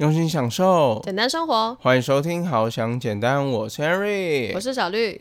[0.00, 1.76] 用心享受，简单生活。
[1.78, 5.20] 欢迎收听《好想简单》，我是 Henry，我是小绿。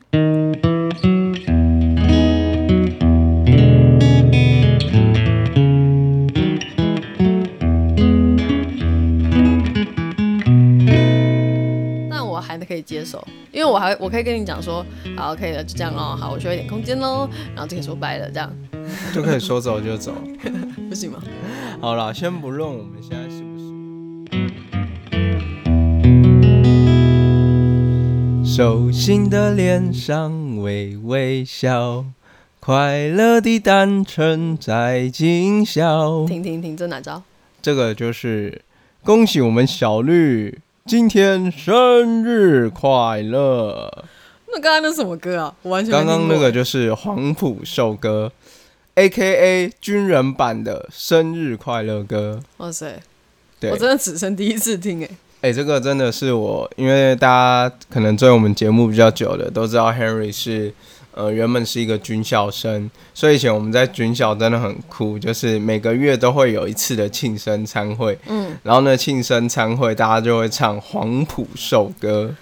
[12.10, 13.22] 那我还可以接受，
[13.52, 14.86] 因为我还我可以跟你讲说，
[15.18, 18.50] 好，可以了，就这样哦，好，我需要一点空间喽，然后就可以说拜了，这样
[19.14, 20.14] 就可以说走就走，
[20.88, 21.22] 不行吗？
[21.82, 23.29] 好了，先不论我们现在
[28.60, 32.04] 手心的脸上微微笑，
[32.60, 36.26] 快乐的单纯在今宵。
[36.28, 37.24] 停停停，这哪招？
[37.62, 38.62] 这个就是
[39.02, 44.04] 恭喜我们小绿今天生日快乐。
[44.52, 45.56] 那刚刚那什么歌啊？
[45.62, 48.30] 我完全刚刚那个就是黄埔寿歌
[48.96, 52.42] ，A K A 军人版的生日快乐歌。
[52.58, 53.00] 哇塞，
[53.58, 55.10] 对我，真的此生第一次听哎。
[55.42, 60.74] 哎、这个真的是我，因为大家可能追我们节目比较久的都知道，Henry 是
[61.14, 72.36] 呃原本是一个军校生，所以以前我们在军校真的很酷，就是每个月都会有一次的庆生餐会，嗯，然后呢庆生餐会大家就会唱黄埔寿歌，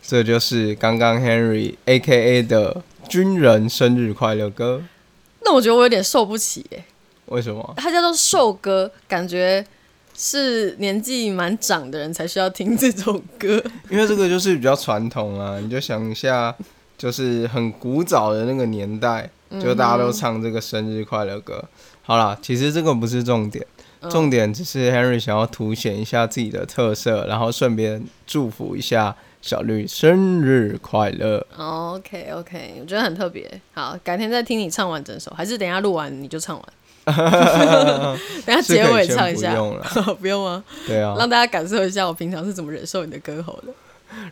[0.00, 4.82] 这就是刚刚 Henry A K A 的军人生日快乐歌。
[5.42, 6.84] 那我觉得我有点受不起哎。
[7.26, 7.74] 为什么？
[7.76, 9.64] 它叫做寿歌，感觉
[10.14, 13.62] 是年纪蛮长的人才需要听这种歌。
[13.88, 16.54] 因为这个就是比较传统啊，你就想一下，
[16.98, 21.64] 就是很古早的那个年代，就大家都唱这个生日快乐歌。
[22.02, 23.64] 好啦，其实这个不是重点，
[24.00, 31.46] 嗯重点只是 Henry 想要凸显一下自己的特色，然后顺便祝福一下小绿生日快乐。
[31.56, 33.48] OK OK，我觉得很特别。
[33.72, 36.64] 好，改天再听你唱完整首，还是等一下录完你就唱完？
[38.46, 39.84] 等一下是结尾唱一下，不用了，
[40.20, 40.64] 不用吗？
[40.86, 43.72] 对啊，让大家感受一下我平常是怎么忍受你的歌喉的。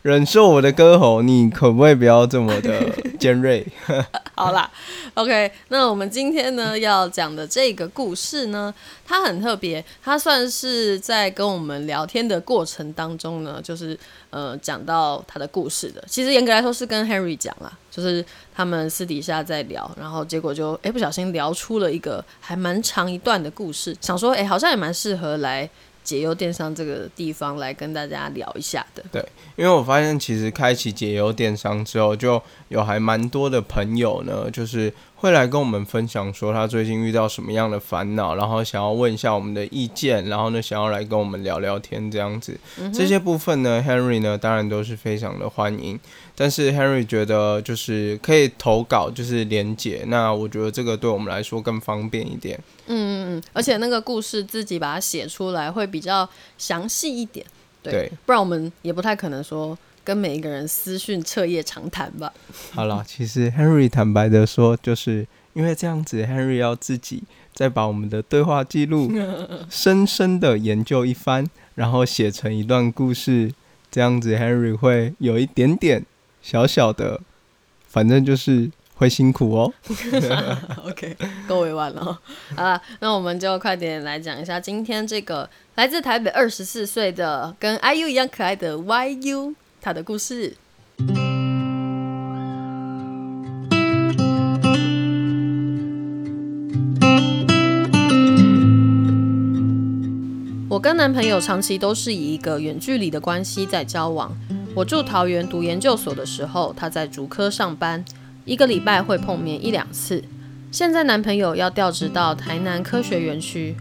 [0.03, 2.83] 忍受我的歌喉，你可不可以不要这么的
[3.17, 3.65] 尖锐？
[4.35, 4.69] 好啦
[5.15, 8.75] ，OK，那我们今天呢要讲的这个故事呢，
[9.07, 13.97] 它很特别，它算是在跟我们聊天的过程当中呢，就是
[14.31, 16.03] 呃讲到他的故事的。
[16.09, 18.25] 其实严格来说是跟 Henry 讲啦，就是
[18.59, 25.71] 他们私底下在聊，然后结果就哎不小心聊出了一个还蛮长一段的故事，想说哎好像也蛮适合来
[26.03, 29.05] 解忧电商这个地方来跟大家聊一下的。
[29.13, 29.25] 对
[29.55, 42.59] 因为我发现，其实开启解忧电商之后，就有还蛮多的朋友呢，就是会来跟我们分享说他最近遇到什么样的烦恼，然后想要问一下我们的意见，然后呢想要来跟我们聊聊天这样子。
[42.93, 45.99] 这些部分呢，Henry 呢当然都是非常的欢迎，
[46.41, 52.57] 但是 Henry 觉得就是可以投稿，就是连结，那我觉得这个对我们来说更方便一点。
[52.87, 57.45] 嗯嗯嗯，而且那个故事自己把它写出来会比较详细一点。
[57.83, 62.33] 对，对不然我们也不太可能说跟每一个人私讯彻夜长谈吧。
[62.71, 69.11] 好了，其实 Henry 坦白的说，就是因为这样子，Henry 要自己再把我们的对话记录
[69.69, 71.45] 深深的研究一番，
[71.75, 73.53] 然后写成一段故事，
[73.91, 76.07] 这样子 Henry 会有一点点
[76.43, 77.21] 小小的，
[77.89, 79.73] 反正就是会辛苦哦。
[80.87, 81.17] OK，
[81.47, 82.19] 够委婉了哦。
[82.57, 90.57] 好了，那我们就快点来讲一下今天这个来自台北二十四岁的跟 IU 一样可爱的 YU 他的故事。
[100.71, 104.31] 我跟男朋友长期都是以一个远距离的关系在交往。
[104.79, 108.05] 我住桃园读研究所的时候，他在竹科上班，
[108.45, 110.23] 一个礼拜会碰面一两次。
[110.71, 113.75] 现在男朋友要调职到台南科学园区，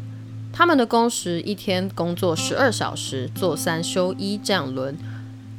[0.52, 4.98] 他们的工时一天工作十二小时，做三休一这样轮。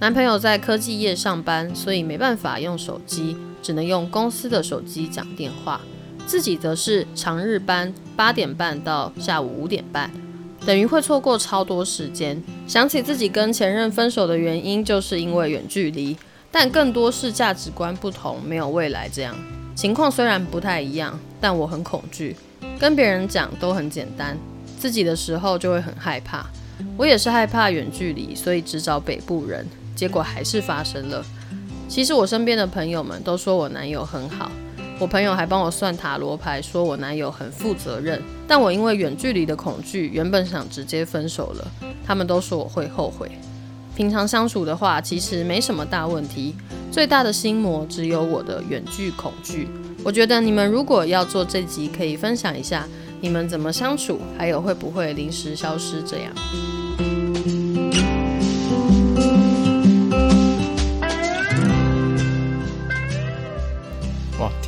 [0.00, 5.80] 男朋友在科技业上班，所以没办法用手机，只能用公司的手机讲电话。
[6.26, 10.10] 自己则是长日班，八点半到下午五点半，
[10.66, 12.42] 等于会错过超多时间。
[12.66, 16.16] 想起自己跟前任分手的原因，就是因为远距离，
[16.50, 19.34] 但更多是价值观不同，没有未来这样。
[19.74, 22.36] 情况虽然不太一样，但我很恐惧。
[22.78, 24.36] 跟别人讲都很简单，
[24.78, 26.46] 自己的时候就会很害怕。
[26.96, 29.66] 我也是害怕远距离，所以只找北部人，
[29.96, 31.24] 结果还是发生了。
[31.88, 34.50] 其实我身边的朋友们都说我男友很好，
[35.00, 38.20] 我朋友还帮我算塔罗牌，说我男友很负责任。
[38.48, 41.70] 但我因为远距离的恐惧，原本想直接分手了，
[42.04, 43.30] 他们都说我会后悔。
[43.94, 46.54] 平常相处的话，其实没什么大问题，
[46.90, 49.68] 最大的心魔只有我的远距恐惧。
[50.04, 52.84] 我觉得你们如果要做这集，可以分享一下
[53.20, 56.32] 你们怎么相处，还有会不会临时消失这样。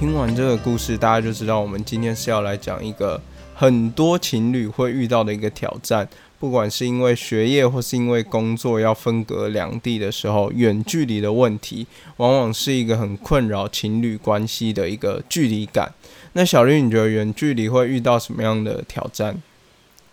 [0.00, 3.20] 听完这个故事，大家就知道我们今天是要来讲一个
[3.54, 6.08] 很多情侣会遇到的一个挑战。
[6.38, 11.86] 不管是因为学业或是因为工作要分隔两地的时候，远距离的问题，
[12.16, 15.92] 往往是一个很困扰情侣关系的一个距离感。
[16.32, 19.42] 那小绿，你觉得远距离会遇到什么样的挑战？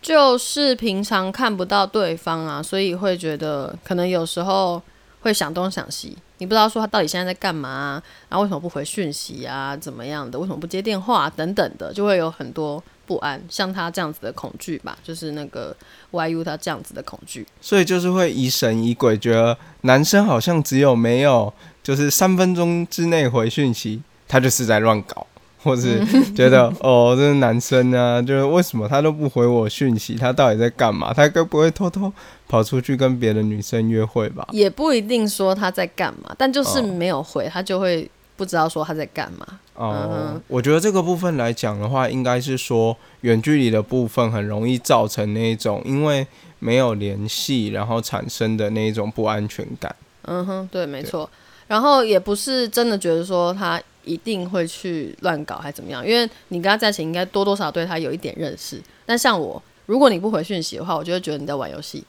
[0.02, 4.84] 就是平常看不到对方啊，所以会觉得可能有时候
[5.22, 12.84] 会想东想西，你不知道说他到底现在在干嘛，然后为什么不回讯息啊，怎么样的，为什么不接电话等等的，就会有很多。
[13.08, 15.74] 不安，像他这样子的恐惧吧，就是那个
[16.12, 25.26] YU 他这样子的恐惧，所以就是会疑神疑鬼，觉得男生好像只有没有，就是三分钟之内回讯息，他就是在乱搞，
[25.64, 26.00] 或是
[26.34, 31.14] 觉得 哦，这是男生啊，就是为什么他都不回我讯息，他到底在干嘛？
[31.14, 32.12] 他该不会偷偷
[32.48, 34.48] 跑出去跟别的女生约会吧？
[34.52, 39.46] 也不一定说他在干嘛，但就是没有回，他就会不知道说他在干嘛。
[39.76, 46.26] 哦，我觉得这个部分来讲的话，应该是说远距离的部分很容易造成那种因为
[46.60, 49.96] 没有联系，然后产生的那一种不安全感。
[50.24, 51.30] 嗯哼，对，没错。
[51.68, 58.82] 然后也不是真的觉得说他一定会去乱搞还怎么样，因为你跟他在一起，应该多多少对他有一点认识。
[59.06, 62.04] 但像我，如果你不回讯息的话，我就会觉得你在玩游戏。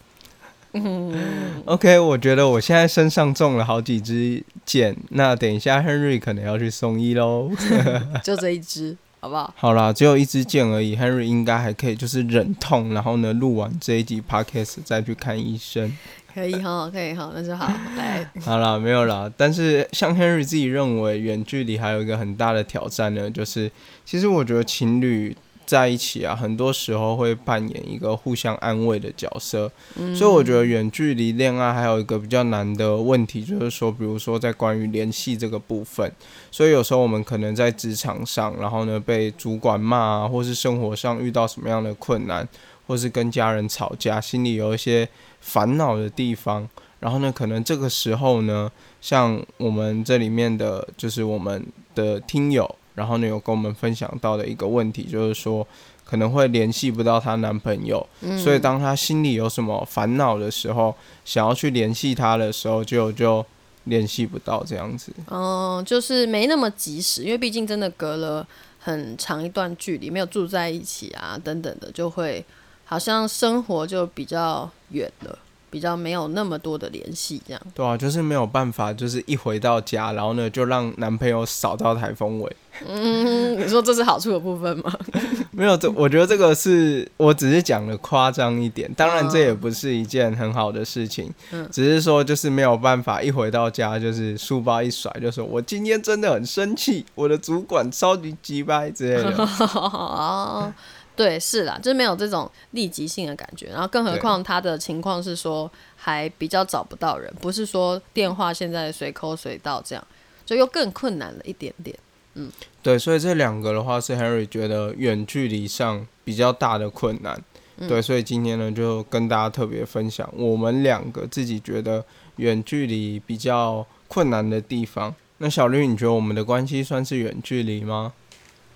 [1.65, 7.51] OK，我觉得我现在身上中了好几支箭，那等一下 Henry 可能要去送医喽。
[8.23, 9.53] 就这一支，好不好？
[9.57, 15.97] 好啦，只有一支箭而已，Henry 应该还可以，就是忍痛，然后呢录完这一集 Podcast 再去看医生。
[16.35, 17.67] 可以哈，可以哈，那就好。
[17.97, 19.31] 来， 好啦，没有啦。
[19.37, 23.71] 但是像 Henry 自己认为，远距离还有一个很大的挑战呢，就是
[24.05, 25.37] 其实我觉得情侣。
[25.69, 29.71] 在一起啊，很多时候会扮演一个互相安慰的角色，
[30.17, 36.11] 所以我觉得远距离恋爱还有一个比较难的问题，就是说，比如说在关于联系这个部分，
[36.51, 42.49] 所以有时候我们可能在职场上，然后呢被主管骂啊，或是生活上遇到什么样的困难，
[42.87, 45.07] 或是跟家人吵架，心里有一些
[45.43, 46.67] 烦恼的地方，
[47.01, 48.73] 然后呢，可能这个时候呢，
[49.03, 52.75] 像我们这里面的就是我们的听友。
[52.99, 55.67] 然后呢，有跟我们分享到的一个问题，就是说
[56.05, 58.05] 可能会联系不到她男朋友，
[58.37, 60.93] 所以当她心里有什么烦恼的时候，
[61.25, 63.45] 想要去联系他的时候，就就
[63.85, 65.13] 联系不到这样子。
[65.29, 68.47] 哦，就是没那么及时，因为毕竟真的隔了
[68.81, 72.45] 很长一段距离，没有住在一起啊，等等的，就会
[72.85, 75.39] 好像生活就比较远了。
[75.71, 82.57] 比较没有那么多的联系，这样对啊，就是没有办法，就是一回到家，然后呢就让男朋友扫到台风尾。
[82.87, 84.93] 嗯，你说这是好处的部分吗？
[85.51, 91.33] 没有，这我觉得这个是我只是讲的夸张一点，当然这也不是一件很好的事情。
[91.51, 99.49] 嗯，只是说就是没有办法，一回到家就是书包一甩，就说我今天真的很生气，我的主管超级鸡掰之类的。
[101.19, 110.07] 对，是啦，就是没有这种立即性的感觉，然后更何况他的情况是说还比较找不到人，不是说电话现在随口随到这样，
[110.47, 111.99] 就又更困难了一点点。
[112.35, 112.49] 嗯，
[112.85, 117.43] 对，所以这两个的话是 Harry 觉得远距离上比较大的困难。
[117.89, 122.05] 对，所以今天呢就跟大家特别分享我们两个自己觉得
[122.37, 125.13] 远距离比较困难的地方。
[125.39, 128.13] 那小绿，你觉得我们的关系算是远距离吗？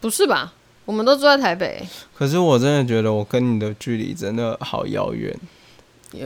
[0.00, 0.54] 不是吧？
[0.84, 5.34] 我们都住在台北，可是我真的觉得我跟你的距离真的好遥远。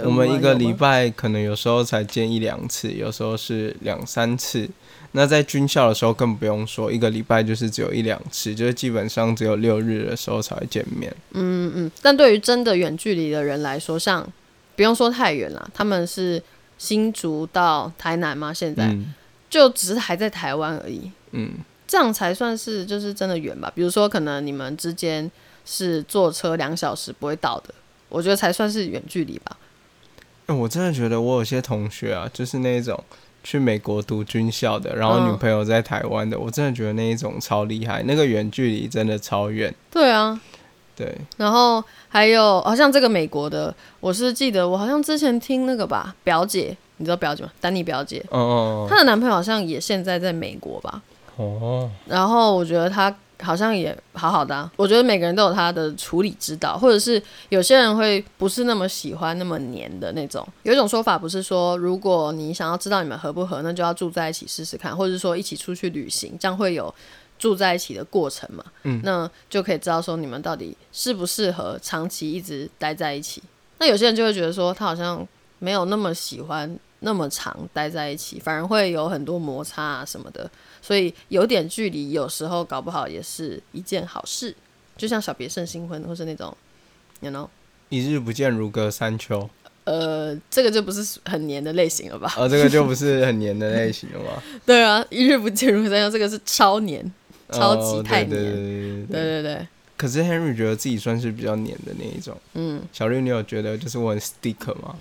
[0.03, 4.69] 我们一个礼拜可能有时候才见一两次，有时候是两三次。
[5.13, 11.15] 那在军校的时候更不用说，一个礼拜就是只有一两次，就是基本上只有六日的时候才会见面。
[11.33, 11.91] 嗯嗯。
[12.03, 14.27] 但对于真的远距离的人来说，像
[14.75, 16.43] 不用说太远了，他们是
[16.77, 18.53] 新竹到台南吗？
[18.53, 18.95] 现在
[19.49, 21.11] 就只是还在台湾而已。
[21.31, 21.53] 嗯。
[21.87, 23.71] 这样才算是就是真的远吧？
[23.75, 25.31] 比如说，可能你们之间
[25.65, 27.75] 是坐车两小时不会到的，
[28.09, 29.57] 我觉得才算是远距离吧。
[30.47, 33.03] 我真的觉得我有些同学啊，就是那种
[33.43, 39.75] 去美国读军校的，然后女朋友在台湾的，我真的觉得那一种超厉害，那个远距离真的超远。
[39.91, 40.41] 对啊，
[40.95, 41.17] 对。
[41.37, 47.51] 然后还有，好像这个美国的，我是记得我好像之前听那个吧，表姐，你知道表姐吗？
[47.61, 51.03] 丹妮表姐，哦，她的男朋友好像也现在在美国吧。
[51.37, 54.71] 哦，然后我觉得他好像也好好的。
[54.77, 60.47] 我觉得每个人都有他的处理之道，或者是有些人会不是那么喜欢那么黏的那种。
[60.63, 66.93] 有一种说法不是说，如果你想要知道你们合不合，那就要住在一起试试看，或者说一起出去旅行，这样会有
[67.39, 68.65] 住在一起的过程嘛？
[68.85, 73.43] 嗯，那就可以知道说你们到底适不适合长期一直待在一起。
[73.79, 75.27] 那有些人就会觉得说，他好像
[75.59, 76.79] 没有那么喜欢。
[77.01, 80.51] 那么长待在一起，反而会有很多摩擦啊什么的。
[80.87, 84.55] 所以有点距离，有时候搞不好也是一件好事。
[84.97, 86.57] 就像小别胜新婚，或是那种
[87.21, 87.49] ，you know，
[87.89, 89.51] 一日不见如隔三秋。
[89.83, 92.33] 呃，这个就不是很黏的类型了吧？
[92.39, 94.41] 哦，这个就不是很黏的类型了吗？
[94.65, 97.13] 对啊，一日不见如隔三秋，这个是超黏，
[97.51, 98.31] 超级太黏。
[98.31, 99.69] 对对对对对对。
[99.97, 102.41] 可是 Henry 觉得自己算是比较黏的那一种。
[102.55, 102.81] 嗯。
[102.93, 104.95] 小绿，你有觉得就是我很 stick 吗？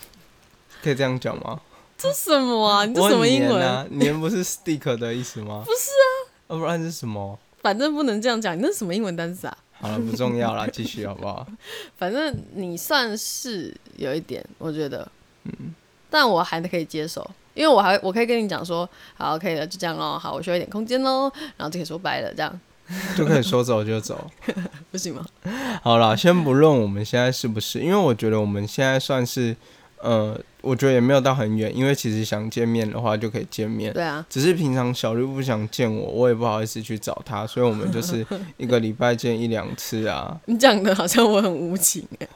[0.81, 1.61] 可以这样讲吗？
[1.97, 2.85] 这什么啊？
[2.85, 3.85] 你这什么英文啊？
[3.91, 5.63] 黏不是 stick 的意思吗？
[5.65, 6.31] 不是啊。
[6.49, 7.37] 要不然是什么？
[7.61, 8.55] 反正不能这样讲。
[8.55, 9.57] 你那什么英文单词啊？
[9.79, 11.47] 好了，不重要了， 继续好不好？
[11.97, 15.09] 反正你算是有一点，我觉得，
[15.45, 15.73] 嗯，
[16.09, 22.59] 但我还可以接受，因为我还我可以跟你讲说，好，可以了，就这样哦，好，我需要一点空间喽，然后就可以说拜了，这样
[23.17, 24.29] 就可以说走就走，
[24.91, 25.25] 不行吗？
[25.81, 29.55] 好了，先不论我们现在是不是，因为我觉得我们现在算是。
[30.01, 33.93] 呃，我觉得也没有到很远，因为其实想见面的话就可以见面。
[33.93, 38.25] 对啊，只是平常小绿不想见我，我也不好意思去找他，所以我们就是
[38.57, 40.35] 一个礼拜见一两次啊。
[40.47, 42.27] 你讲的好像我很无情哎。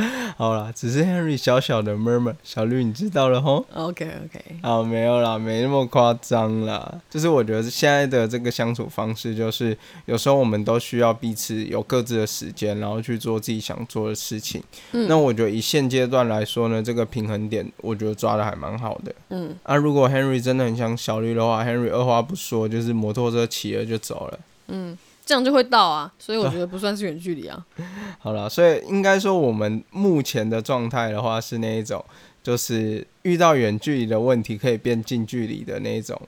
[0.36, 3.64] 好啦，只是 Henry 小小的 murmur，小绿你知道了吼。
[3.74, 7.00] OK OK，好，没有啦，没那么夸张啦。
[7.10, 9.76] 就是我觉得现在的这个相处方式，就是
[10.06, 14.62] 有时候我们都需要彼此有各自的时间，然后去做自己想做的事情。
[14.92, 19.14] 嗯，那我觉得以现阶段来说呢，这个平衡点我觉得抓的还蛮好的。
[19.28, 24.38] 嗯，啊，如果 Henry 真的很想小绿的话，Henry 二话不说就是摩托车骑了就走了。
[24.68, 24.96] 嗯。
[25.30, 27.64] 这样就会到啊，所以我觉得不算是远距离啊。
[28.18, 32.04] 好了，所以应该说我们目前的状态的话是那一种，
[32.42, 36.20] 就是遇到远距离的问题可以变近距离的那一种。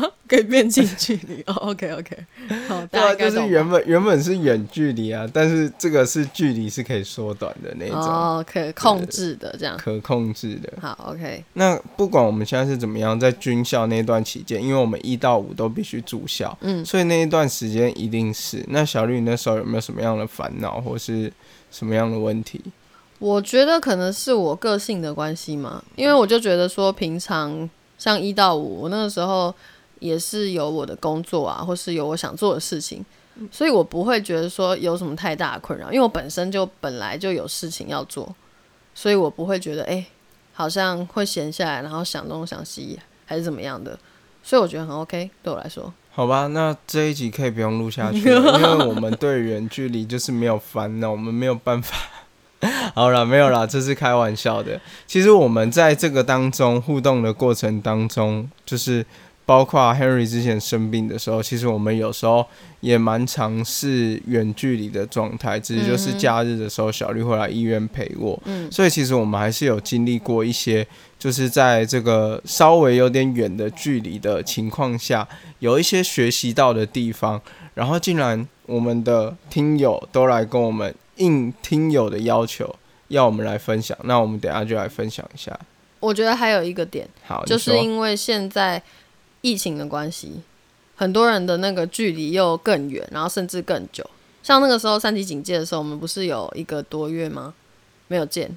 [0.28, 2.16] 可以变近距离哦， OK OK，
[2.68, 10.72] 好，对啊，就是原本原本是远距离啊，但是这个是距离是可以缩短的那种，哦，可控制的这样，可控制的。
[10.80, 11.44] 好，OK。
[11.54, 18.64] 那不管我们现在是怎么样，在军校那段期间，因为我们一到五都必须住校，嗯，所以那一段时间一定是。
[18.68, 21.30] 那小绿你那时候有没有什么样的烦恼，或是
[21.70, 22.60] 什么样的问题？
[23.18, 27.68] 我觉得可能是我个性的关系嘛，因为我就觉得说，平常
[27.98, 29.54] 像一到五，我那个时候。
[30.02, 33.04] 也是有我的工作啊，或是有我想做的事情，
[33.52, 38.34] 所以我不会觉得说有什么太大的困扰，因为我本身就本来就有事情要做，
[38.96, 40.04] 所以我不会觉得哎，
[40.52, 43.96] 好像会闲下来，然后想东想西还是怎么样的，
[44.42, 45.94] 所以我觉得很 OK，对我来说。
[46.10, 51.96] 好吧，那这一集可以不用录下去了， 因为我们对远距离就是没有烦恼，我们没有办法。
[52.94, 54.80] 好了，没有啦，这是开玩笑的。
[55.06, 59.06] 其实我们在这个当中互动的过程当中，就是。
[59.44, 62.46] 包括 Henry 之前生病的时候，其实我们有时候
[62.80, 68.40] 也蛮尝试远距离的状态，只是就是假日的时候，小绿会来医院陪我。
[68.44, 70.86] 嗯，所以其实我们还是有经历过一些，
[71.18, 75.26] 就是在这个稍微有点远的距离的情况下，
[75.58, 77.40] 有一些学习到的地方。
[77.74, 82.74] 然后竟然我们的听友都来跟我们应听友的要求，
[83.08, 83.98] 要我们来分享。
[84.04, 85.58] 那我们等下就来分享一下。
[85.98, 88.80] 我觉得还有一个点，好，就是因为现在。
[89.42, 90.40] 疫情的关系，
[90.96, 94.08] 很多人的那个距离又更远，然后甚至更久。
[94.42, 97.54] 像那个时候三级警戒的时候，我们不是有一个多月吗？
[98.08, 98.56] 没有见，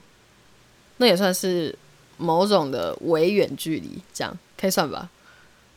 [0.97, 1.75] 那也算是
[2.17, 5.09] 某种的微远距离，这样可以算吧？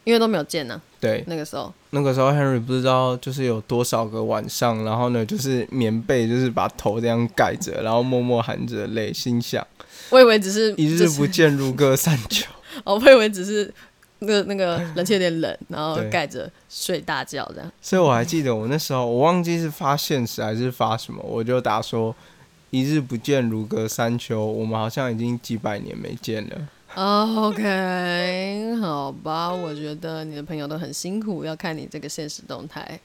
[0.04, 0.80] 因为都没有见呢。
[1.00, 9.66] 对，那个时候，那个时候 Henry 不知道就是有多少个晚上，然后呢，就是棉被就是把头这样盖着，然后默默含着泪，心想：
[10.10, 12.46] 我以为只是一日不见如隔三秋。
[12.84, 13.72] 哦，我以为只是。
[14.20, 17.72] 那个那个 冷气有点冷，然后盖着睡大觉这样。
[17.80, 22.14] 所以我还记得我那时候，我忘记是发现实还是发什么，我就打说
[22.70, 26.68] “一日不见如隔三秋”，我们好像已经几百年没见了。
[26.96, 32.98] OK，好吧，我觉得你的朋友都很辛苦，要看你这个现实动态，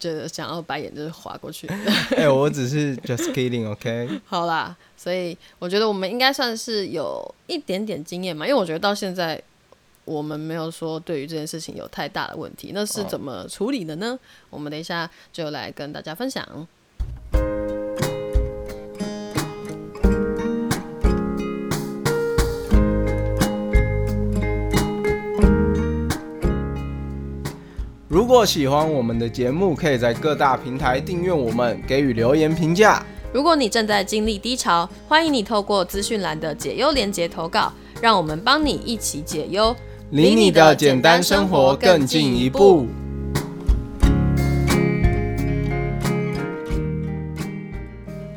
[0.00, 1.66] 觉得想要把眼就是划过去。
[2.16, 4.08] 哎，我只是 just kidding，OK。
[4.24, 9.42] 好啦，所以我觉得我们应该算是有一点点经验嘛，因为我觉得到现在。
[10.04, 14.18] 我们没有说对于这件事情有太大的问题，那是怎么处理的呢？
[14.50, 16.66] 我们等一下就来跟大家分享。
[28.06, 33.04] 如果喜欢我们的节目，可以在各大平台订阅我们，给予留言评价。
[33.32, 39.74] 如果你正在经历低潮，欢迎你透过资讯栏的解忧连接投稿，让我们帮你一起解忧。
[40.10, 42.86] 离你的简单生活更进一步。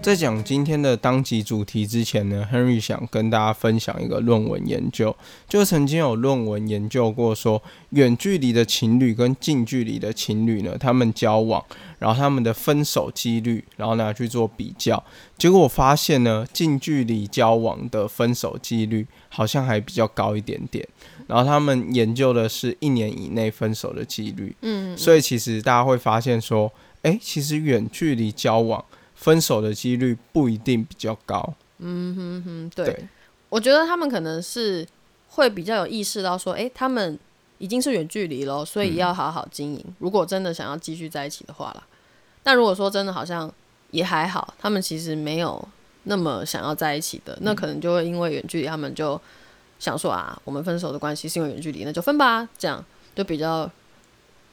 [0.02, 5.14] 在讲今天的当集主题之前呢，Henry 想跟大家分享一个论文研究，
[5.50, 11.62] 就曾经有论文研究过说，远距离的情侣跟近距离的情侣呢，他们交往，
[12.00, 15.04] 然后他们的分手几率，然后拿去做比较，
[15.38, 20.88] 结果我发现呢，近距离交往的分手几率好像还比较高一点点，
[21.28, 28.84] 然后他们研究的是一年以内分手的几率，嗯，所以其实大家会发现说，哎，其实远距离交往。
[29.20, 31.56] 分手的几率不一定比较高。
[31.80, 32.96] 嗯哼哼，对，
[33.50, 34.86] 我觉得他们可能是
[35.30, 37.18] 会比较有意识到说，哎，他们
[37.58, 39.86] 已经是远距离了，所以要好好经营。
[40.00, 41.84] 如果真的想要继续在一起的话啦，
[42.44, 43.52] 但如果说真的好像
[43.92, 45.68] 也还好，他们其实没有
[46.04, 49.20] 那么想要在一起的，那可能就会因为远距离，他们就
[49.80, 52.84] 想说啊，我们分手的关系是因为远距离，那就分吧，这样
[53.16, 53.70] 就比较。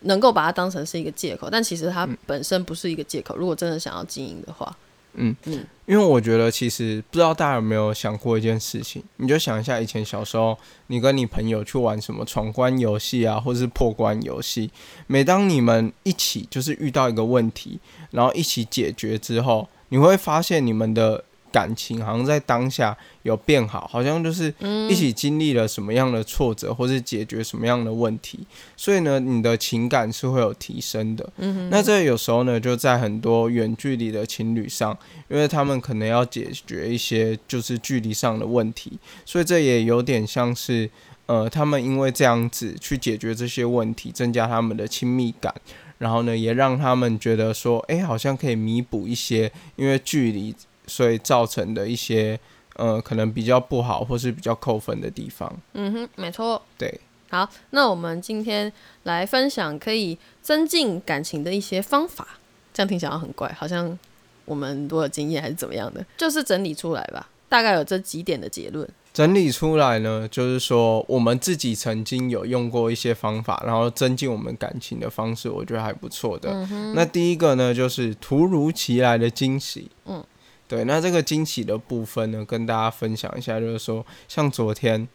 [0.06, 3.34] 能够把它当成是一个借口，但其实它本身不是一个借口。
[3.38, 4.76] 如果真的想要经营的话，
[5.16, 10.56] 嗯嗯，因为我觉得其实不知道大家有没有想过一件事情，你就想一下以前小时候，
[10.88, 14.71] 你跟你朋友去玩什么闯关游戏啊，或者是破关游戏，
[15.06, 17.80] 每当你们一起就是遇到一个问题，
[18.11, 21.25] 然后一起解决之后，你会发现你们的。
[21.54, 24.52] 感情好像在当下有变好，好像就是
[24.90, 28.40] 一起经历了什么样的挫折，或是解决什么样的问题，
[28.76, 31.32] 所以呢，你的情感是会有提升的。
[31.37, 40.90] 嗯那这有时候呢，就在很多远距离的情侣上，因为他们可能要解决一些就是距离上的问题，所以这也有点像是
[41.26, 45.54] 呃，他们因为这样子去解决这些问题，增加他们的亲密感，
[45.99, 50.52] 然后呢，也让他们觉得说，哎，好像可以弥补一些因为距离。
[50.87, 52.38] 所以造成的一些
[52.76, 55.53] 呃，可能比较不好或是比较扣分的地方。
[55.75, 56.61] 嗯哼，没错。
[56.76, 57.00] 对，
[57.31, 58.73] 好，那我们今天
[59.05, 62.26] 来分享可以增进感情的一些方法。
[62.73, 63.97] 这样听起来很怪，好像
[64.45, 66.05] 我们多有经验还是怎么样的？
[66.17, 68.88] 就是整理出来吧，大概有这几点的结论。
[69.12, 76.66] 整理出来呢，就是说我们自己曾经有用过一些方法，然后增进我们感情的方式，我觉得还不错的。
[76.97, 79.88] 那第一个呢，就是突如其来的惊喜。
[80.07, 80.25] 嗯。
[80.66, 85.07] 对，那这个惊喜的部分呢，跟大家分享一下，就是说，像昨天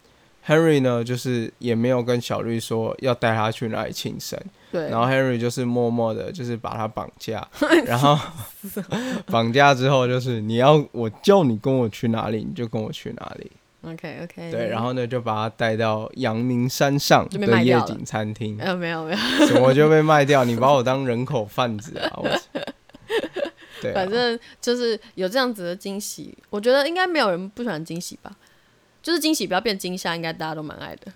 [0.46, 4.40] ，Henry 呢，就是也没有跟小绿说要带他去哪里庆生，
[4.72, 7.46] 对，然后 Henry 就是默默的，就是把他绑架，
[7.86, 8.18] 然后
[9.28, 13.52] 绑架之后，就是你要我叫你跟我去哪里，你就跟我去哪里
[13.84, 20.44] ，OK OK，对，然后呢，就把他带到阳明山上的夜景餐厅，没有没有没有，怎么就被卖掉？
[20.46, 22.00] 你把我当人口贩子
[23.88, 23.94] 啊！
[23.94, 28.36] 反正就是有这样子的惊喜，我觉得应该没有人不喜欢惊喜吧。
[29.02, 31.10] 就是惊喜不要变惊吓，应该大家都蛮爱的，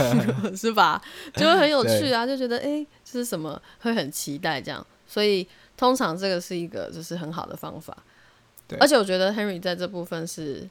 [0.54, 1.00] 是吧？
[1.34, 3.60] 就会很有趣啊，就觉得哎，这是什么？
[3.80, 4.86] 会很期待这样。
[5.08, 7.96] 所以通常这个是一个就是很好的方法。
[8.68, 10.68] 对，而且我觉得 Henry 在这部分是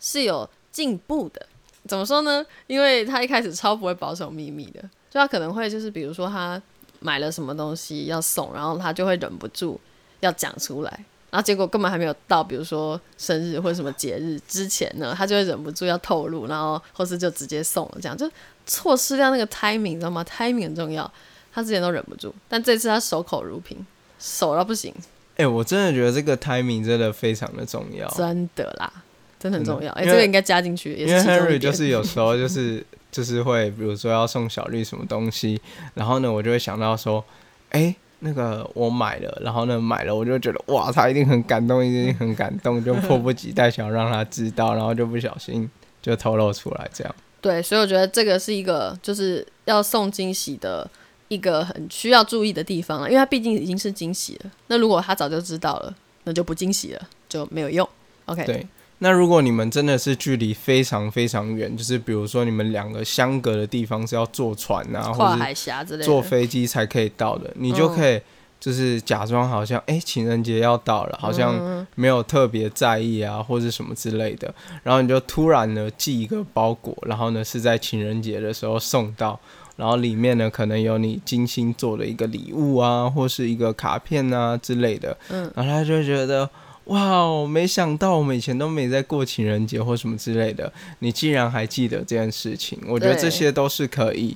[0.00, 1.46] 是有进步的。
[1.86, 2.44] 怎么说呢？
[2.66, 6.60] 因为他一开始超不会保守秘密的，就他可能会就是比如说他
[6.98, 9.80] 买了什么东西要送，然后他就会忍不住。
[10.20, 10.90] 要讲出来，
[11.30, 18.28] 然后结果根本还没有到，比如说生日或者什么节日之前呢，他就会忍不住要透露，然后或是就直接送了，这样就
[18.66, 21.10] 错失掉那个 timing，你知道吗？timing 很重要，
[21.52, 23.86] 他之前都忍不住，但这次他守口如瓶，
[24.18, 24.94] 守到不行。
[25.36, 28.92] 哎，我真的觉得这个 timing 真的非常的重要，真的啦，
[29.38, 29.92] 真的很重要。
[29.92, 35.60] 哎，这个应该加进去，因为 Henry 就是有时候就是就是会，比如说要送小绿什么东西，
[35.94, 37.24] 然后呢，我就会想到说，
[37.70, 37.94] 哎。
[38.20, 45.70] 那个我买了，然后呢买了，我就觉得哇，他一定很感动，一定很感动，就迫不及待想要让他知道，然后就不小心
[46.02, 47.14] 就透露出来这样。
[47.40, 50.88] 对，所以我觉得这个是一个就是要送惊喜的
[51.28, 54.50] 一个很需要注意的地方了，因为他毕竟已经是惊喜了。
[54.66, 57.88] 那如果他早就知道了，那就不惊喜了，就没有用。
[58.26, 58.44] OK。
[58.44, 58.66] 对。
[59.00, 68.20] 那如果你们真的是距离非常非常远，就是比如说你们两个相隔的地方是要坐船啊，或者坐飞机才可以到的，你就可以
[68.58, 79.38] 就是假装好像哎情人节要到了，好像没有特别在意啊，或者什么之类的，然后你就突然呢寄一个包裹，然后呢是在情人节的时候送到，
[79.76, 86.50] 然后里面呢可能有你精心做的一个礼物啊，或是一个卡片啊之类的，嗯，然后他就觉得。
[86.88, 94.34] 哇，没想到我们以前都没在过情人节或什么之类的，你竟然还记得这件事情，我觉得这些都是可以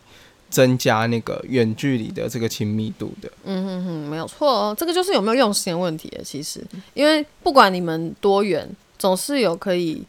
[0.50, 3.32] 增加那个远距离的这个亲密度的。
[3.44, 6.12] 嗯哼哼，没有错哦，这个就是有没有用心的问题。
[6.22, 6.62] 其实，
[6.92, 10.04] 因为不管你们多远，总是有可以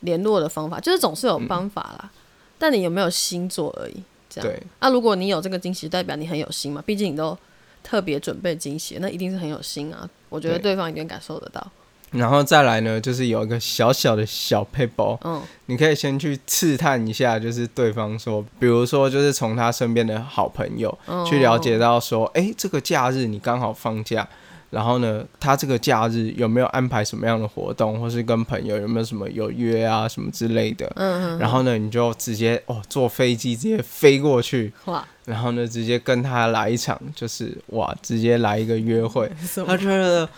[0.00, 2.10] 联络的方法，就是总是有方法啦。
[2.58, 4.02] 但你有没有心做而已。
[4.28, 4.46] 这样。
[4.46, 4.62] 对。
[4.80, 6.82] 那如果你有这个惊喜，代表你很有心嘛？
[6.84, 7.36] 毕竟你都
[7.82, 10.06] 特别准备惊喜，那一定是很有心啊。
[10.28, 11.66] 我觉得对方一定感受得到。
[12.12, 15.42] 然后再来呢，就是有一个小小的小 paper，嗯。
[15.68, 24.28] 你可以先去刺探一下，就是对方说，比如说就是从他身边的好朋友嗯去了解到说，哎、这个假日你刚好放假，
[24.70, 30.86] 然后呢，他这个假日有没有安排什么样的活动，或是跟朋友有没有什么有约啊什么之类的。
[30.94, 39.28] 嗯嗯，然后呢，你就直接哦坐飞机直接飞过去，哇，然后呢直接跟他来一场，就是哇，直接来一个约会。
[39.66, 40.28] 他觉得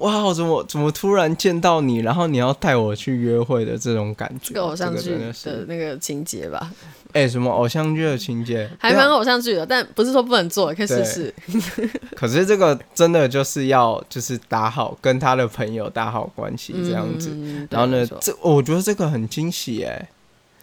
[0.00, 5.10] 哇，我怎么怎么突然见到你，然后你要带我去约会的这种感觉，这个偶像剧
[5.44, 6.70] 的那个情节吧，
[7.12, 11.34] 哎、什么偶像剧的情节，还蛮偶像剧的，但不是说不能做，可以试试。
[12.14, 17.30] 可是这个真的就是要就是打好跟他的朋友打好关系这样子。
[17.32, 20.08] 嗯然后呢这我觉得这个很惊喜哎，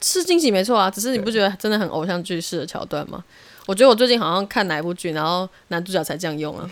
[0.02, 3.24] 是惊喜没错啊，只是你不觉得真的很偶像剧式的桥段吗？
[3.68, 6.70] 我觉得我最近好像看哪一部剧，然后男主角才这样用啊。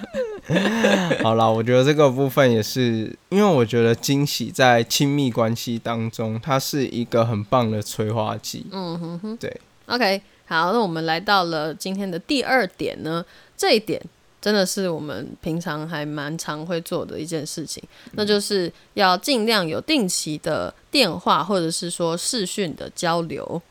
[1.22, 8.66] 好啦，我觉得这个部分也是，因为我觉得惊喜在亲密关系当中，它是一个很棒的催化剂。
[8.70, 9.60] 嗯哼哼，对。
[9.86, 13.24] OK，好，那我们来到了今天的第二点呢，
[13.56, 14.00] 这一点
[14.40, 23.62] 真的是我们平常还蛮常会做的一件事情，那就是要尽量有定期的电话或者是说视讯的交流。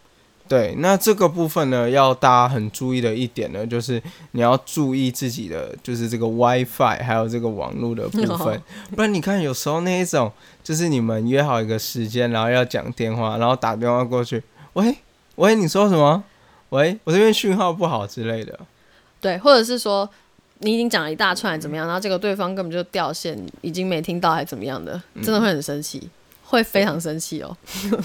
[0.50, 8.62] 对，那这个部分呢，要大家很注意的一点呢，就是你要注意自己的，就是这个 WiFi 还有这个网络的部分，哦
[8.96, 10.32] 不然你看有时候那一种，
[10.64, 14.42] 就是你们约好一个时间，然后要讲电话，然后打电话过去，
[14.74, 14.98] 喂
[15.36, 16.24] 喂，你说什么？
[16.70, 18.60] 喂，我这边讯号不好之类的。
[19.22, 20.10] 对，或者是说
[20.60, 26.10] 你已经讲了一大串怎么样，然后结果对方根本就掉线，已经没听到还怎么样的，真的会很生气，
[26.50, 27.56] 会非常生气哦。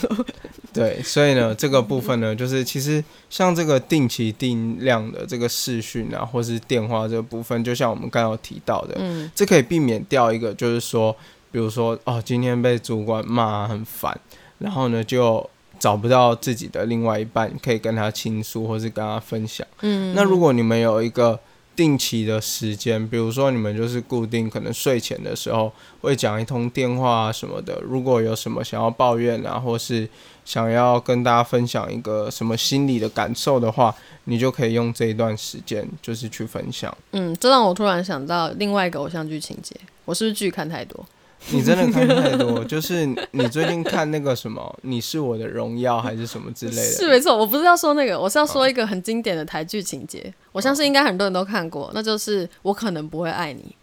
[0.71, 11.17] 对，所以呢，这个部分呢，就是其实像这个定期定量的这个视讯啊，或是电话这个部分，就像我们刚刚有提到的，嗯这可以避免掉一个，就是说，
[11.51, 14.15] 比如说哦，今天被主管骂很烦，
[14.59, 19.67] 然后呢就找不到自己的另外一半可以跟他倾诉，或是跟他分享。
[19.81, 21.39] 嗯，那如果你们有一个
[21.77, 30.09] 定期的时间，比如说你们就是固定可能睡前的时候会讲一通电话啊什么的，如果有什么想要抱怨啊，或是
[30.45, 36.97] 想要跟大家分享一个什么心理的感受的话，你就可以用这一段时间就是去分享。
[37.13, 41.05] 嗯，这让我突然想到另外一个偶像剧情节，我是不是剧看太多？
[41.51, 46.83] 你真的看太多， 就是你最近看那个什么《你是我的荣耀》还是什么之类的？
[46.83, 53.75] 是没错，我不是要说那个，我是要说一个很经典的台剧情节，我相信应该很多人都看过，那就是我可能不会爱你。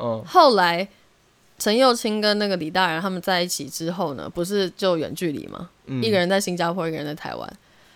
[0.00, 0.88] 嗯，后来
[1.58, 5.68] 陈幼卿跟那个李大人他们在一起之后呢，不是就远距离嘛？
[5.86, 7.52] 嗯一个人在新加坡，一个人在台湾。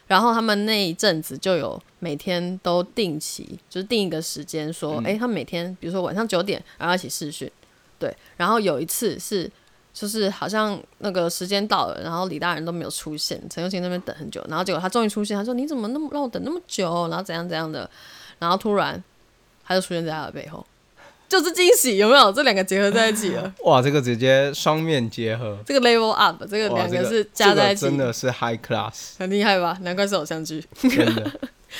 [0.06, 7.50] 然后他们那一阵子就有每天都定期，就是定一个时间，说，嗯诶，他们每天比如说晚上九点，然后一起视讯，
[8.04, 8.14] 对。
[8.36, 9.50] 然后有一次是，
[9.94, 17.88] 就是好像那个时间到了，然后李大人都没有出现，陈又卿那边等很久，然后结果他终于出现，他说你怎么那么让我等那么久，然后怎样怎样的，
[18.38, 19.02] 然后突然
[19.64, 20.66] 他就出现在他的背后，
[21.28, 22.30] 就是惊喜，有没有？
[22.30, 23.54] 这两个结合在一起了。
[23.64, 29.78] 哇，这个直接双面结合，这个 level up，这个两个是加在一起，这个真的是 high class，很厉害吧？
[29.80, 30.62] 难怪是偶像剧。
[30.82, 31.30] 真的。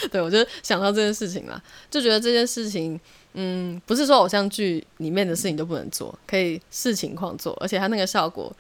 [0.11, 2.99] 对，我就想到这件事情了，就觉得这件事情，
[3.35, 8.53] 嗯，不是说偶像剧里面的事情都不能做，可以视情况做，而且它那个效果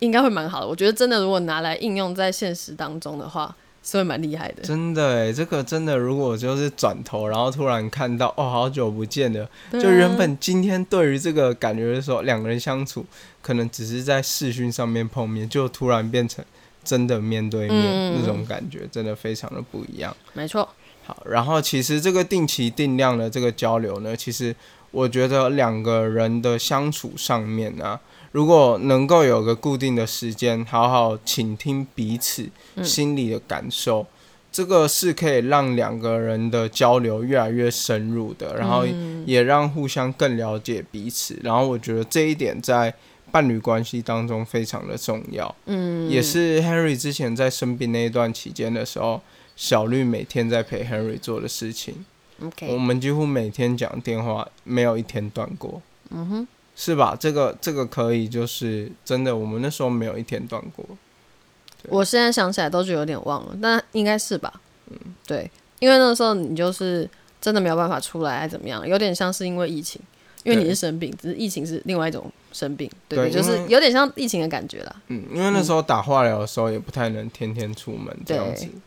[0.00, 0.66] 应该会蛮好的。
[0.66, 4.62] 我觉得真的，如果拿来应用在现实当中的话，是会蛮厉害的。
[4.62, 13.04] 真的哎，这个真的，如果就是转头，然后突然看到哦，好久不见了，啊就原本今天对于这个感觉是说两个人相处，
[13.40, 16.44] 可能只是在视讯上面碰面，就突然变成
[16.84, 20.16] 真的面对面、嗯那种感觉，真的非常的不一样。
[20.32, 20.68] 没错，
[21.04, 24.54] 好，然后其实这个定期定量的这个交流呢，其实
[24.90, 28.00] 我觉得两个人的相处上面啊，
[28.32, 34.06] 如果能够有个固定的时间，好好倾听彼此嗯心里的感受，
[34.52, 41.38] 这个是可以让两个人的交流越来越深入的，然后嗯也让互相更了解彼此。
[41.42, 42.94] 然后我觉得这一点在
[43.30, 45.54] 伴侣关系当中非常的重要。
[45.64, 49.20] 嗯，也是 Henry 之前在生病那一段期间的时候，
[49.56, 52.04] 小绿每天在陪 Henry 做的事情。
[52.68, 57.16] 我们几乎每天讲电话，没有一天断过，嗯哼，是吧？
[57.18, 60.84] 这个这个可以，就是真的，我们那时候没有一天断过。
[61.88, 64.60] 我现在想起来都是有点忘了，但应该是吧？
[64.90, 67.08] 嗯，对，因为那时候你就是
[67.40, 68.86] 真的没有办法出来，还怎么样？
[68.88, 70.00] 有点像是因为疫情，
[70.42, 74.96] 因为你是生病，只是疫情是另外一种生病，对对就是有点像疫情的感觉啦。
[75.06, 78.66] 嗯，因为那时候打化疗的时候也不太能天天出门这样子。
[78.66, 78.82] 嗯，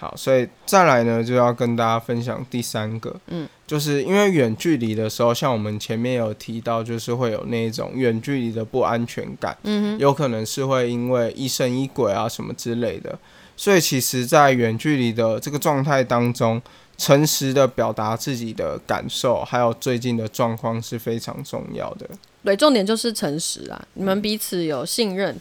[0.00, 13.18] 好，所以再来呢，就要跟大家分享第三个，嗯，就是因为远距离的时候，像我们前面有提到，就是会有那种远距离的不安全感，嗯有可能是会因为疑神疑鬼啊什么之类的，
[13.56, 16.62] 所以其实，在远距离的这个状态当中，
[16.96, 22.08] 诚实的表达自己的感受，还有最近的状况是非常重要的。
[22.44, 25.36] 对，重点就是诚实啊，你们彼此有信任，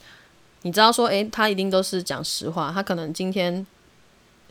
[0.67, 3.65] 你知道说，诶，他一定都是讲实话，他可能今天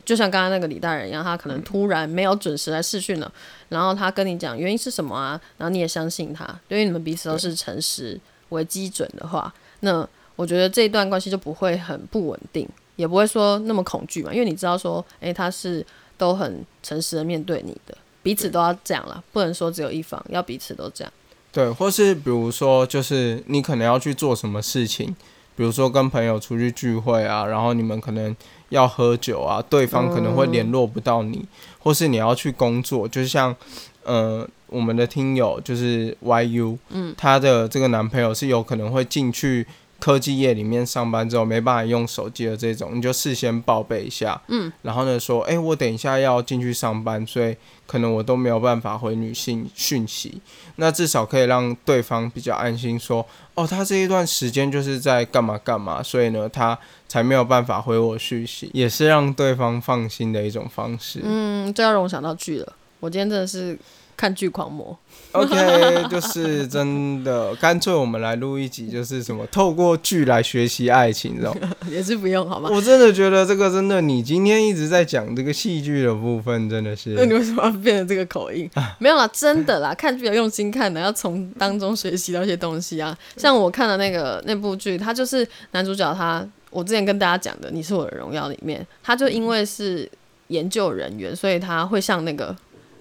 [0.02, 3.30] 就像刚刚那个李大人一样，他可能突然没有准时来试训了，
[3.68, 15.84] 然后他跟你讲原因是什么啊，然后你也相信他，因为你们彼此都是诚实为基准的话，那我觉得这一段关系就不会很不稳定，也不会说那么恐惧嘛，因为你知道说，诶，他是
[16.16, 21.12] 都很诚实的面对你的，彼此都要这样了，不能说只有一方，要彼此都这样。
[21.52, 25.16] 对，或是比如说，就是你可能要去做什么事情，
[25.56, 28.36] 比如说跟朋友出去聚会啊，然后你们可能
[28.68, 31.44] 要喝酒啊，对方可能会联络不到你，
[31.78, 33.56] 或是你要去工作，就像
[34.04, 39.66] 呃我们的听友就是 YU，嗯，她的这个男朋友是有可能会进去
[39.98, 47.56] 科技业里面上班之后没办法用手机的这种，你就事先报备一下，嗯，然后呢说，哎、我等一下要进去上班，所以
[47.86, 50.40] 可能我都没有办法回女性讯息，
[50.76, 56.78] 那至少可以让对方比较安心说，哦，他这一段时间就是在干嘛干嘛，所以呢，他
[57.08, 61.20] 才没有办法回我讯息，也是让对方放心的一种方式。
[61.22, 62.72] 嗯，这要让我想到剧了。
[63.00, 63.76] 我今天真的是
[64.16, 64.96] 看剧狂魔
[65.32, 65.54] ，OK，
[66.08, 71.54] 就是真的，干脆我们来录一集，就是什么透过剧来学习爱情，这种。
[71.90, 72.70] 也是不用好吗？
[72.72, 78.68] 我真的觉得这个真的，你今天一直在讲这个戏剧的部分，真的是那 你为什么要变成这个口音？
[78.98, 83.16] 没有啦，真的啦，看剧要用心看的，要从当中学习到一些东西啊。
[83.36, 90.10] 像我看的那个那部剧，他就是男主角他，我之前跟大家讲的《你是我的荣耀》里面，他就因为是
[90.48, 92.56] 研究人员，所以他会像那个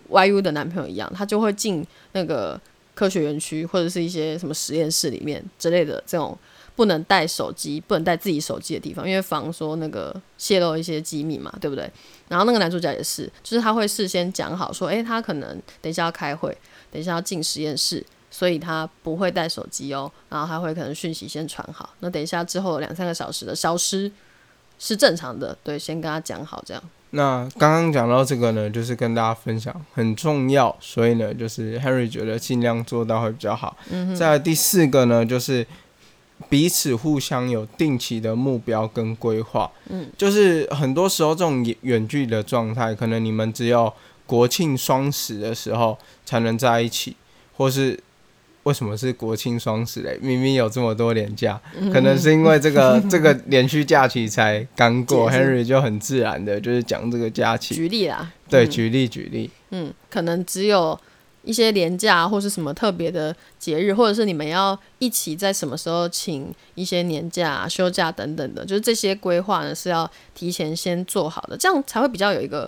[0.09, 2.59] YU 的男朋友一样，他就会进那个
[2.93, 6.37] 科学园区或者是一些什么实验室里面之类的这种
[6.75, 11.89] 不能带手机、不能带自己手机的地方，因为防说那个泄露一些机密嘛，对不对？
[12.27, 16.49] 然后那个男主角也是，就是他会事先讲好说，诶，他可能等一下要开会，
[16.91, 20.11] 等一下要进实验室，所以他不会带手机哦。
[20.27, 24.11] 然后他会可能讯息先传好，那等一下之后两三个小时的消失
[24.77, 26.83] 是正常的，对，先跟他讲好这样。
[27.15, 33.78] 那刚刚讲到这个呢，就是跟大家分享很重要，所以呢，就是 Henry 觉得尽量做到会比较好。
[33.89, 35.65] 嗯再来第四个呢，就是
[36.49, 39.71] 彼此互相有定期的目标跟规划。
[39.89, 43.91] 嗯，就是很多时候这种远远距离的状态，可能你们只有
[44.25, 47.15] 国庆双十的时候才能在一起，
[47.56, 47.97] 或是
[48.65, 50.17] 为什么是国庆双十嘞？
[50.21, 57.75] 明明有这么多年假，嗯可能是因为这个 这个连续假期才刚过，Henry 就很自然的就是讲这个假期。
[57.75, 59.51] 举例啦，对，嗯举例举例。
[59.69, 60.99] 嗯，可能只有
[61.43, 72.67] 一些年假或是什么特别的节日，或者是你们要一起在什么时候请一些年假、休假等等的，就是这些规划呢是要提前先做好的，这样才会比较有一个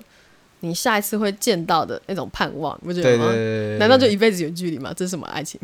[0.61, 3.25] 你下一次会见到的那种盼望，不觉得吗？
[3.27, 4.91] 对对对对对，难道就一辈子远距离吗？
[4.95, 5.59] 这是什么爱情？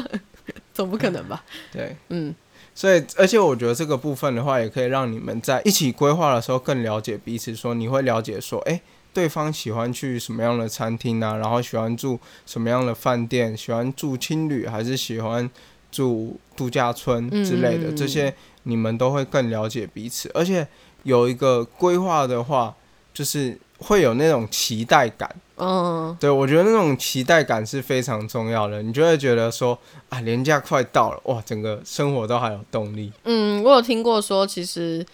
[0.72, 1.44] 总不可能吧？
[1.70, 1.94] 对？
[2.08, 2.34] 嗯，
[2.74, 7.54] 所以，而且我觉得这个部分的话，也可以让你们在一起规划的时候更了解彼此。
[7.54, 8.80] 说你会了解说，哎、
[9.12, 15.48] 对方喜欢去什么样的餐厅啊，然后喜欢住什么样的饭店，喜欢住青旅还是喜欢
[15.90, 20.30] 住度假村之类的，嗯这些你们都会更了解彼此。
[20.32, 20.66] 而且
[21.02, 22.74] 有一个规划的话，
[23.12, 25.28] 就是会有那种期待感。
[25.56, 33.12] 嗯，对，我觉得那种期待感是非常重要的，你就会觉得说啊，年假快到了，哇，整个生活都还有动力。
[33.24, 35.04] 嗯，我有听过说，其实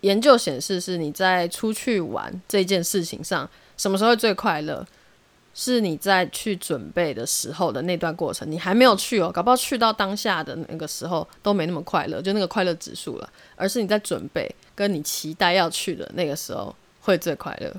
[0.00, 4.86] 研究显示是你在出去玩这件事情上，什么时候最快乐？
[5.54, 16.72] 是你在去准备的时候的那段过程，你还没有去哦，搞不好去到当下的那个时候都没那么快乐，就那个快乐指数了，而是你在准备跟你期待要去的那个时候
[17.08, 17.74] 会最快乐。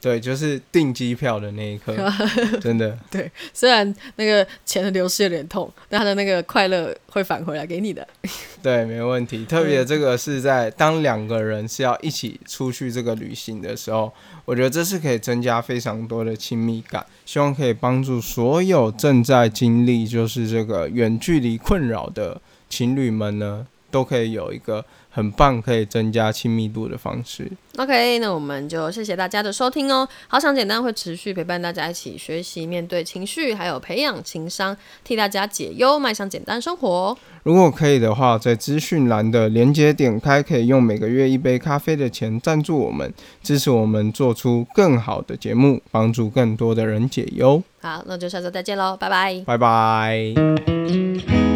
[0.00, 1.92] 对，就是订机票的那一刻，
[2.62, 2.96] 真的。
[3.10, 8.06] 对虽然那个钱的流失有点痛，但他的那个快乐会返回来给你的。
[8.62, 9.44] 对，没问题。
[9.44, 14.12] 特别这个是在当两个人是要一起出去这个旅行的时候，
[14.44, 17.04] 我觉得这是可以增加非常多的亲密感。
[17.26, 27.50] 希望可以帮助所有正在经历就是这个远距离困扰的情侣们呢，都可以有一个很棒可以增加亲密度的方式。
[27.76, 30.08] OK，那我们就谢谢大家的收听哦。
[30.26, 37.16] 好想简单会持续陪伴大家一起学习面对情绪，还有培养情商，替大家解忧，迈向简单生活。
[37.44, 47.62] 如果可以的话，在资讯栏的连接点开，可以用每个月一杯咖啡的钱赞助我们，支持我们做出更好的节目，帮助更多的人解忧。
[47.80, 49.42] 好，那就下周再见喽，拜拜。
[49.46, 51.47] 拜拜。